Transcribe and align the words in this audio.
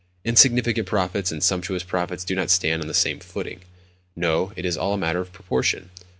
Insignificant 0.25 0.87
profits 0.87 1.31
and 1.31 1.43
sumptuous 1.43 1.83
profits 1.83 2.25
do 2.25 2.33
not 2.33 2.49
stand 2.49 2.81
on 2.81 2.87
the 2.87 2.93
same 2.95 3.19
footing. 3.19 3.61
No, 4.15 4.51
it 4.55 4.65
is 4.65 4.75
all 4.75 4.95
a 4.95 4.97
matter 4.97 5.19
of 5.21 5.31
proportion. 5.31 5.91